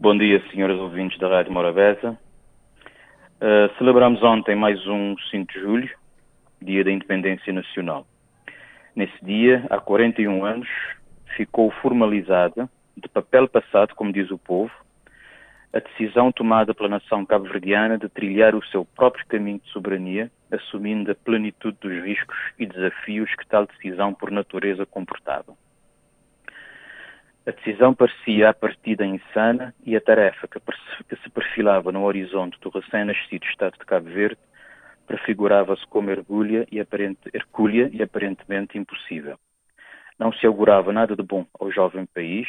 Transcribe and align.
Bom 0.00 0.16
dia, 0.16 0.40
senhoras 0.52 0.78
ouvintes 0.78 1.18
da 1.18 1.26
Rádio 1.26 1.52
Morabeza. 1.52 2.16
Uh, 3.42 3.76
celebramos 3.78 4.22
ontem 4.22 4.54
mais 4.54 4.78
um 4.86 5.16
5 5.28 5.52
de 5.52 5.58
julho, 5.58 5.90
Dia 6.62 6.84
da 6.84 6.92
Independência 6.92 7.52
Nacional. 7.52 8.06
Nesse 8.94 9.24
dia, 9.24 9.66
há 9.68 9.80
41 9.80 10.44
anos, 10.44 10.68
ficou 11.36 11.72
formalizada, 11.82 12.70
de 12.96 13.08
papel 13.08 13.48
passado, 13.48 13.96
como 13.96 14.12
diz 14.12 14.30
o 14.30 14.38
povo, 14.38 14.70
a 15.72 15.80
decisão 15.80 16.30
tomada 16.30 16.72
pela 16.72 16.90
nação 16.90 17.26
cabo-verdiana 17.26 17.98
de 17.98 18.08
trilhar 18.08 18.54
o 18.54 18.64
seu 18.66 18.84
próprio 18.84 19.26
caminho 19.26 19.58
de 19.58 19.68
soberania, 19.70 20.30
assumindo 20.52 21.10
a 21.10 21.14
plenitude 21.16 21.76
dos 21.80 22.04
riscos 22.04 22.38
e 22.56 22.66
desafios 22.66 23.34
que 23.34 23.48
tal 23.48 23.66
decisão 23.66 24.14
por 24.14 24.30
natureza 24.30 24.86
comportava. 24.86 25.56
A 27.48 27.50
decisão 27.50 27.94
parecia 27.94 28.50
à 28.50 28.52
partida 28.52 29.06
insana 29.06 29.74
e 29.82 29.96
a 29.96 30.00
tarefa 30.02 30.46
que, 30.46 30.60
se 31.16 31.30
perfilava 31.30 31.90
no 31.90 32.04
horizonte 32.04 32.60
do 32.60 32.68
recém-nascido 32.68 33.46
Estado 33.46 33.78
de 33.78 33.86
Cabo 33.86 34.10
Verde 34.10 34.36
prefigurava-se 35.06 35.86
como 35.86 36.10
hercúlea 36.10 36.66
e, 36.70 36.78
aparente, 36.78 37.18
e 37.90 38.02
aparentemente 38.02 38.76
impossível. 38.76 39.38
Não 40.18 40.30
se 40.30 40.46
augurava 40.46 40.92
nada 40.92 41.16
de 41.16 41.22
bom 41.22 41.46
ao 41.58 41.72
jovem 41.72 42.04
país, 42.14 42.46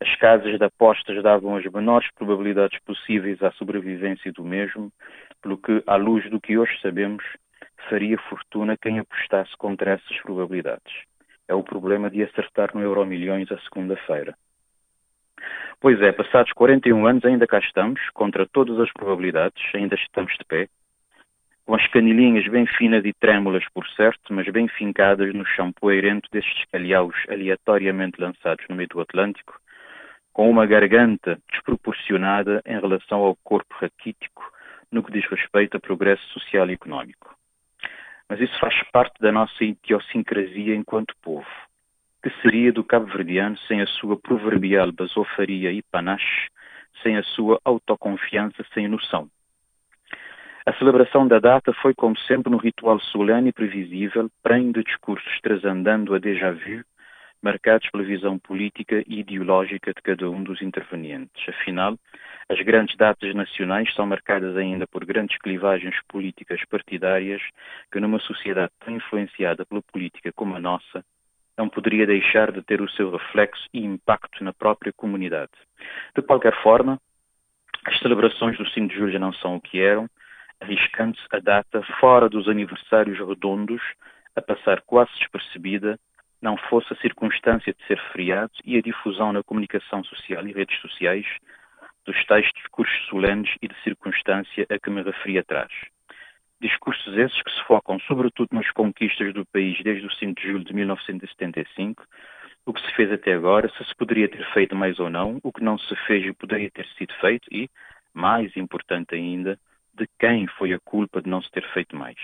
as 0.00 0.12
casas 0.16 0.58
de 0.58 0.64
apostas 0.64 1.22
davam 1.22 1.54
as 1.54 1.64
menores 1.66 2.10
probabilidades 2.16 2.80
possíveis 2.80 3.40
à 3.44 3.52
sobrevivência 3.52 4.32
do 4.32 4.42
mesmo, 4.42 4.90
pelo 5.40 5.56
que, 5.56 5.84
à 5.86 5.94
luz 5.94 6.28
do 6.28 6.40
que 6.40 6.58
hoje 6.58 6.76
sabemos, 6.82 7.22
faria 7.88 8.18
fortuna 8.28 8.76
quem 8.76 8.98
apostasse 8.98 9.56
contra 9.56 9.92
essas 9.92 10.20
probabilidades 10.22 11.06
é 11.48 11.54
o 11.54 11.62
problema 11.62 12.10
de 12.10 12.22
acertar 12.22 12.70
no 12.74 12.82
Euromilhões 12.82 13.50
a 13.50 13.58
segunda-feira. 13.60 14.36
Pois 15.80 16.00
é, 16.00 16.10
passados 16.10 16.52
41 16.52 17.06
anos 17.06 17.24
ainda 17.24 17.46
cá 17.46 17.58
estamos, 17.58 18.00
contra 18.10 18.46
todas 18.46 18.80
as 18.80 18.92
probabilidades, 18.92 19.62
ainda 19.74 19.94
estamos 19.94 20.32
de 20.38 20.44
pé, 20.44 20.68
com 21.66 21.74
as 21.74 21.86
canilhinhas 21.88 22.46
bem 22.48 22.66
finas 22.66 23.04
e 23.04 23.12
trêmulas, 23.12 23.64
por 23.74 23.86
certo, 23.88 24.32
mas 24.32 24.48
bem 24.48 24.68
fincadas 24.68 25.34
no 25.34 25.44
chão 25.44 25.72
poeirento 25.72 26.28
destes 26.32 26.64
calhaus 26.70 27.14
aleatoriamente 27.28 28.20
lançados 28.20 28.64
no 28.68 28.76
meio 28.76 28.88
do 28.88 29.00
Atlântico, 29.00 29.60
com 30.32 30.48
uma 30.48 30.64
garganta 30.64 31.38
desproporcionada 31.50 32.62
em 32.64 32.78
relação 32.78 33.20
ao 33.20 33.36
corpo 33.42 33.74
raquítico 33.80 34.52
no 34.92 35.02
que 35.02 35.12
diz 35.12 35.26
respeito 35.26 35.76
a 35.76 35.80
progresso 35.80 36.24
social 36.28 36.70
e 36.70 36.74
económico. 36.74 37.35
Mas 38.28 38.40
isso 38.40 38.58
faz 38.58 38.74
parte 38.92 39.20
da 39.20 39.30
nossa 39.30 39.62
idiosincrasia 39.62 40.74
enquanto 40.74 41.16
povo. 41.22 41.46
Que 42.22 42.30
seria 42.42 42.72
do 42.72 42.82
cabo-verdiano 42.82 43.56
sem 43.68 43.80
a 43.80 43.86
sua 43.86 44.16
proverbial 44.18 44.90
basofaria 44.90 45.70
e 45.70 45.82
panache, 45.82 46.48
sem 47.02 47.16
a 47.16 47.22
sua 47.22 47.60
autoconfiança 47.64 48.64
sem 48.74 48.88
noção? 48.88 49.30
A 50.66 50.72
celebração 50.72 51.28
da 51.28 51.38
data 51.38 51.72
foi, 51.74 51.94
como 51.94 52.18
sempre, 52.18 52.50
no 52.50 52.56
ritual 52.56 52.98
solene 52.98 53.50
e 53.50 53.52
previsível, 53.52 54.28
prenhe 54.42 54.72
de 54.72 54.82
discursos 54.82 55.40
transandando 55.40 56.12
a 56.12 56.18
déjà 56.18 56.50
vu, 56.50 56.84
marcados 57.40 57.88
pela 57.90 58.02
visão 58.02 58.36
política 58.36 59.04
e 59.06 59.20
ideológica 59.20 59.94
de 59.94 60.02
cada 60.02 60.28
um 60.28 60.42
dos 60.42 60.60
intervenientes. 60.60 61.48
Afinal, 61.48 61.96
as 62.48 62.60
grandes 62.60 62.96
datas 62.96 63.34
nacionais 63.34 63.92
são 63.94 64.06
marcadas 64.06 64.56
ainda 64.56 64.86
por 64.86 65.04
grandes 65.04 65.36
clivagens 65.38 65.96
políticas 66.08 66.64
partidárias 66.66 67.42
que, 67.90 67.98
numa 67.98 68.20
sociedade 68.20 68.72
tão 68.84 68.94
influenciada 68.94 69.66
pela 69.66 69.82
política 69.82 70.32
como 70.32 70.54
a 70.54 70.60
nossa, 70.60 71.04
não 71.58 71.68
poderia 71.68 72.06
deixar 72.06 72.52
de 72.52 72.62
ter 72.62 72.80
o 72.80 72.90
seu 72.90 73.10
reflexo 73.10 73.66
e 73.72 73.84
impacto 73.84 74.44
na 74.44 74.52
própria 74.52 74.92
comunidade. 74.92 75.52
De 76.14 76.22
qualquer 76.22 76.54
forma, 76.62 77.00
as 77.84 77.98
celebrações 77.98 78.56
do 78.58 78.68
5 78.68 78.88
de 78.88 78.94
julho 78.94 79.18
não 79.18 79.32
são 79.32 79.56
o 79.56 79.60
que 79.60 79.80
eram, 79.80 80.08
arriscando-se 80.60 81.26
a 81.32 81.40
data 81.40 81.82
fora 81.98 82.28
dos 82.28 82.48
aniversários 82.48 83.18
redondos 83.18 83.82
a 84.36 84.42
passar 84.42 84.82
quase 84.82 85.10
despercebida, 85.18 85.98
não 86.40 86.56
fosse 86.56 86.92
a 86.92 86.96
circunstância 86.96 87.72
de 87.72 87.86
ser 87.86 87.98
feriado 88.12 88.52
e 88.64 88.76
a 88.76 88.82
difusão 88.82 89.32
na 89.32 89.42
comunicação 89.42 90.04
social 90.04 90.46
e 90.46 90.52
redes 90.52 90.78
sociais 90.80 91.26
dos 92.06 92.24
tais 92.24 92.48
discursos 92.54 93.06
solenes 93.08 93.54
e 93.60 93.68
de 93.68 93.74
circunstância 93.82 94.66
a 94.70 94.78
que 94.78 94.90
me 94.90 95.02
referi 95.02 95.38
atrás. 95.38 95.70
Discursos 96.60 97.14
esses 97.18 97.42
que 97.42 97.50
se 97.50 97.62
focam 97.64 97.98
sobretudo 98.00 98.48
nas 98.52 98.70
conquistas 98.70 99.34
do 99.34 99.44
país 99.44 99.78
desde 99.82 100.06
o 100.06 100.12
5 100.12 100.40
de 100.40 100.46
julho 100.48 100.64
de 100.64 100.72
1975, 100.72 102.04
o 102.64 102.72
que 102.72 102.80
se 102.80 102.92
fez 102.94 103.12
até 103.12 103.34
agora, 103.34 103.68
se 103.68 103.84
se 103.84 103.94
poderia 103.94 104.28
ter 104.28 104.44
feito 104.52 104.74
mais 104.74 104.98
ou 104.98 105.10
não, 105.10 105.38
o 105.42 105.52
que 105.52 105.62
não 105.62 105.78
se 105.78 105.94
fez 106.06 106.24
e 106.24 106.32
poderia 106.32 106.70
ter 106.70 106.86
sido 106.96 107.12
feito 107.20 107.46
e, 107.52 107.68
mais 108.14 108.56
importante 108.56 109.14
ainda, 109.14 109.58
de 109.94 110.08
quem 110.18 110.46
foi 110.46 110.72
a 110.72 110.80
culpa 110.80 111.20
de 111.20 111.28
não 111.28 111.42
se 111.42 111.50
ter 111.50 111.66
feito 111.72 111.94
mais. 111.94 112.16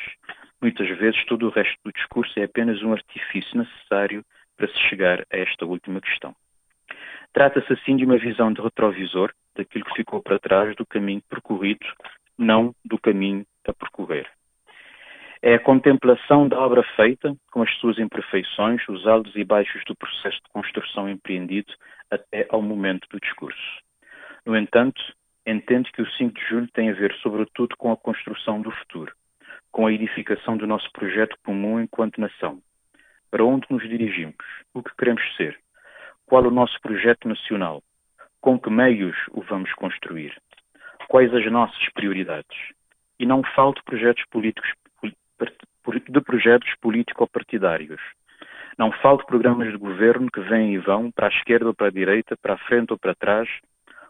Muitas 0.60 0.88
vezes 0.98 1.24
todo 1.26 1.46
o 1.46 1.50
resto 1.50 1.78
do 1.84 1.92
discurso 1.92 2.38
é 2.38 2.44
apenas 2.44 2.82
um 2.82 2.92
artifício 2.92 3.58
necessário 3.58 4.24
para 4.56 4.68
se 4.68 4.78
chegar 4.88 5.20
a 5.32 5.36
esta 5.36 5.64
última 5.64 6.00
questão. 6.00 6.34
Trata-se 7.32 7.72
assim 7.72 7.96
de 7.96 8.04
uma 8.04 8.18
visão 8.18 8.52
de 8.52 8.60
retrovisor 8.60 9.32
daquilo 9.54 9.84
que 9.84 9.96
ficou 9.96 10.22
para 10.22 10.38
trás 10.38 10.74
do 10.76 10.86
caminho 10.86 11.22
percorrido, 11.28 11.86
não 12.38 12.74
do 12.84 12.98
caminho 12.98 13.44
a 13.66 13.72
percorrer. 13.72 14.28
É 15.44 15.54
a 15.54 15.58
contemplação 15.58 16.46
da 16.46 16.58
obra 16.60 16.84
feita, 16.94 17.34
com 17.50 17.62
as 17.62 17.74
suas 17.78 17.98
imperfeições, 17.98 18.80
os 18.88 19.06
altos 19.06 19.34
e 19.34 19.42
baixos 19.42 19.82
do 19.86 19.96
processo 19.96 20.36
de 20.36 20.48
construção 20.52 21.08
empreendido 21.08 21.72
até 22.08 22.46
ao 22.48 22.62
momento 22.62 23.08
do 23.10 23.18
discurso. 23.18 23.82
No 24.46 24.56
entanto, 24.56 25.02
entendo 25.44 25.90
que 25.92 26.00
o 26.00 26.10
5 26.12 26.32
de 26.32 26.46
julho 26.48 26.68
tem 26.72 26.90
a 26.90 26.94
ver 26.94 27.12
sobretudo 27.22 27.76
com 27.76 27.90
a 27.90 27.96
construção 27.96 28.60
do 28.60 28.70
futuro, 28.70 29.12
com 29.72 29.86
a 29.86 29.92
edificação 29.92 30.56
do 30.56 30.66
nosso 30.66 30.88
projeto 30.92 31.36
comum 31.44 31.80
enquanto 31.80 32.20
nação. 32.20 32.62
Para 33.28 33.44
onde 33.44 33.66
nos 33.68 33.82
dirigimos? 33.82 34.36
O 34.72 34.82
que 34.82 34.94
queremos 34.96 35.22
ser? 35.36 35.58
Qual 36.24 36.44
o 36.44 36.50
nosso 36.52 36.80
projeto 36.80 37.26
nacional? 37.26 37.82
Com 38.42 38.58
que 38.58 38.68
meios 38.68 39.16
o 39.30 39.40
vamos 39.42 39.72
construir? 39.74 40.36
Quais 41.06 41.32
as 41.32 41.48
nossas 41.48 41.88
prioridades? 41.94 42.72
E 43.16 43.24
não 43.24 43.40
falta 43.54 43.80
projetos 43.84 44.24
políticos 44.32 44.68
de 46.08 46.20
projetos 46.20 46.68
político-partidários. 46.80 48.00
Não 48.76 48.90
falta 48.90 49.24
programas 49.26 49.70
de 49.70 49.78
governo 49.78 50.28
que 50.28 50.40
vêm 50.40 50.74
e 50.74 50.78
vão 50.78 51.12
para 51.12 51.28
a 51.28 51.30
esquerda 51.30 51.68
ou 51.68 51.74
para 51.74 51.86
a 51.86 51.92
direita, 51.92 52.36
para 52.36 52.54
a 52.54 52.58
frente 52.58 52.90
ou 52.90 52.98
para 52.98 53.14
trás, 53.14 53.48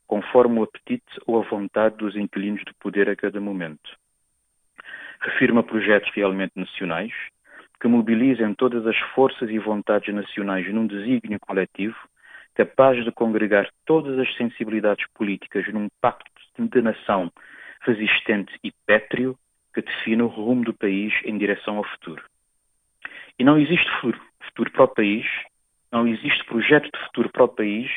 conforme 0.06 0.60
o 0.60 0.62
apetite 0.62 1.20
ou 1.26 1.38
a 1.38 1.44
vontade 1.44 1.98
dos 1.98 2.16
inquilinos 2.16 2.64
do 2.64 2.74
poder 2.76 3.10
a 3.10 3.16
cada 3.16 3.38
momento. 3.38 3.98
Refirma 5.20 5.60
a 5.60 5.64
projetos 5.64 6.10
realmente 6.14 6.52
nacionais, 6.56 7.12
que 7.78 7.86
mobilizem 7.86 8.54
todas 8.54 8.86
as 8.86 8.98
forças 9.14 9.50
e 9.50 9.58
vontades 9.58 10.14
nacionais 10.14 10.72
num 10.72 10.86
desígnio 10.86 11.38
coletivo 11.38 11.96
capaz 12.54 13.04
de 13.04 13.10
congregar 13.12 13.68
todas 13.84 14.18
as 14.18 14.34
sensibilidades 14.36 15.06
políticas 15.14 15.66
num 15.72 15.88
pacto 16.00 16.30
de 16.58 16.82
nação 16.82 17.30
resistente 17.80 18.52
e 18.62 18.72
pétreo 18.86 19.36
que 19.74 19.82
define 19.82 20.22
o 20.22 20.26
rumo 20.26 20.64
do 20.64 20.74
país 20.74 21.12
em 21.24 21.38
direção 21.38 21.78
ao 21.78 21.84
futuro. 21.84 22.22
E 23.38 23.44
não 23.44 23.58
existe 23.58 23.90
futuro, 24.00 24.20
futuro 24.40 24.70
para 24.70 24.84
o 24.84 24.88
país, 24.88 25.26
não 25.90 26.06
existe 26.06 26.44
projeto 26.44 26.90
de 26.92 27.04
futuro 27.06 27.30
para 27.30 27.44
o 27.44 27.48
país 27.48 27.90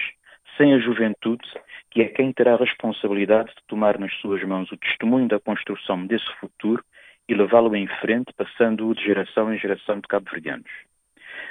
sem 0.58 0.74
a 0.74 0.80
juventude, 0.80 1.46
que 1.92 2.02
é 2.02 2.06
quem 2.08 2.32
terá 2.32 2.54
a 2.54 2.58
responsabilidade 2.58 3.50
de 3.50 3.64
tomar 3.68 4.00
nas 4.00 4.14
suas 4.16 4.42
mãos 4.44 4.72
o 4.72 4.78
testemunho 4.78 5.28
da 5.28 5.40
construção 5.40 6.06
desse 6.06 6.30
futuro 6.40 6.84
e 7.28 7.34
levá-lo 7.34 7.76
em 7.76 7.88
frente, 8.00 8.32
passando-o 8.36 8.96
de 8.96 9.04
geração 9.04 9.54
em 9.54 9.58
geração 9.58 10.00
de 10.00 10.08
cabo-verdianos. 10.08 10.70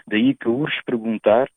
Daí 0.07 0.35
que 0.35 0.49
urge 0.49 0.81
perguntar 0.85 1.49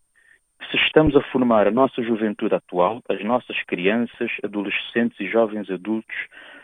se 0.69 0.77
estamos 0.77 1.15
a 1.15 1.21
formar 1.31 1.67
a 1.67 1.71
nossa 1.71 2.01
juventude 2.03 2.55
atual, 2.55 3.01
as 3.07 3.23
nossas 3.23 3.61
crianças, 3.63 4.31
adolescentes 4.43 5.19
e 5.19 5.27
jovens 5.27 5.69
adultos, 5.69 6.15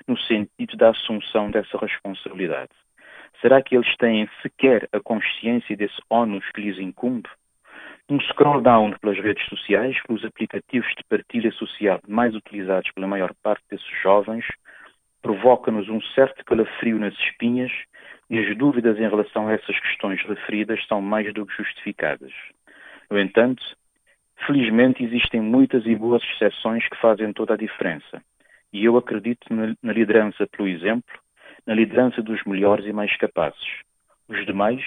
no 0.07 0.17
sentido 0.17 0.75
da 0.75 0.89
assunção 0.89 1.49
dessa 1.49 1.77
responsabilidade? 1.77 2.71
Será 3.41 3.61
que 3.61 3.75
eles 3.75 3.95
têm 3.97 4.29
sequer 4.41 4.89
a 4.91 4.99
consciência 4.99 5.75
desse 5.75 6.01
ónus 6.09 6.43
que 6.53 6.61
lhes 6.61 6.77
incumbe? 6.79 7.29
Um 8.09 8.19
scroll 8.19 8.61
down 8.61 8.93
pelas 8.99 9.17
redes 9.17 9.45
sociais, 9.45 9.97
pelos 10.05 10.25
aplicativos 10.25 10.89
de 10.97 11.03
partilha 11.05 11.51
social 11.53 11.99
mais 12.07 12.35
utilizados 12.35 12.91
pela 12.91 13.07
maior 13.07 13.33
parte 13.41 13.63
desses 13.69 14.01
jovens, 14.01 14.45
provoca-nos 15.21 15.87
um 15.87 16.01
certo 16.13 16.43
calafrio 16.43 16.99
nas 16.99 17.13
espinhas 17.13 17.71
e 18.29 18.37
as 18.39 18.57
dúvidas 18.57 18.97
em 18.97 19.09
relação 19.09 19.47
a 19.47 19.53
essas 19.53 19.79
questões 19.79 20.21
referidas 20.23 20.85
são 20.87 21.01
mais 21.01 21.33
do 21.33 21.45
que 21.45 21.55
justificadas. 21.55 22.33
No 23.09 23.19
entanto, 23.19 23.63
Felizmente 24.45 25.03
existem 25.03 25.41
muitas 25.41 25.85
e 25.85 25.95
boas 25.95 26.21
exceções 26.23 26.87
que 26.89 26.97
fazem 26.97 27.31
toda 27.31 27.53
a 27.53 27.57
diferença. 27.57 28.21
E 28.71 28.83
eu 28.83 28.97
acredito 28.97 29.45
na 29.51 29.93
liderança 29.93 30.47
pelo 30.47 30.67
exemplo, 30.67 31.13
na 31.65 31.73
liderança 31.73 32.21
dos 32.21 32.43
melhores 32.43 32.85
e 32.85 32.91
mais 32.91 33.15
capazes. 33.17 33.81
Os 34.27 34.45
demais 34.45 34.81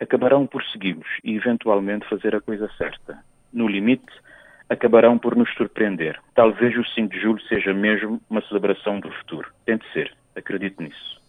acabarão 0.00 0.46
por 0.46 0.62
segui-los 0.64 1.06
e 1.24 1.34
eventualmente 1.34 2.08
fazer 2.08 2.34
a 2.34 2.40
coisa 2.40 2.68
certa. 2.76 3.24
No 3.52 3.66
limite, 3.66 4.12
acabarão 4.68 5.18
por 5.18 5.36
nos 5.36 5.52
surpreender. 5.54 6.20
Talvez 6.34 6.76
o 6.76 6.84
5 6.84 7.08
de 7.12 7.20
julho 7.20 7.40
seja 7.42 7.72
mesmo 7.72 8.20
uma 8.28 8.42
celebração 8.42 9.00
do 9.00 9.10
futuro. 9.12 9.50
Tem 9.64 9.78
de 9.78 9.92
ser. 9.92 10.12
Acredito 10.36 10.82
nisso. 10.82 11.21